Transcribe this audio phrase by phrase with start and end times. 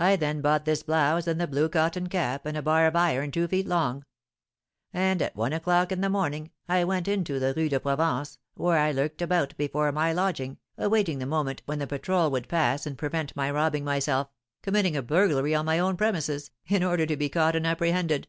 [0.00, 3.30] I then bought this blouse, and the blue cotton cap, and a bar of iron
[3.30, 4.04] two feet long;
[4.92, 8.76] and at one o'clock in the morning I went into the Rue de Provence, where
[8.80, 12.98] I lurked about before my lodging, awaiting the moment when the patrol would pass and
[12.98, 14.28] prevent my robbing myself,
[14.60, 18.26] committing a burglary on my own premises, in order to be caught and apprehended."